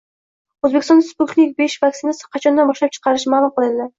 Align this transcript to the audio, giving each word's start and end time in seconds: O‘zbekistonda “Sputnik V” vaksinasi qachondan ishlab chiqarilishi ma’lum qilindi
O‘zbekistonda 0.67 1.05
“Sputnik 1.09 1.51
V” 1.61 1.67
vaksinasi 1.85 2.31
qachondan 2.37 2.75
ishlab 2.75 2.95
chiqarilishi 2.97 3.35
ma’lum 3.37 3.57
qilindi 3.59 3.87